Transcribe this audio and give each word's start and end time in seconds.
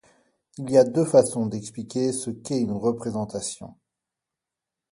Il 0.57 0.71
y 0.71 0.79
a 0.79 0.83
deux 0.83 1.05
façons 1.05 1.45
d'expliquer 1.45 2.11
ce 2.11 2.31
qu'est 2.31 2.59
une 2.59 2.71
représentation. 2.71 3.75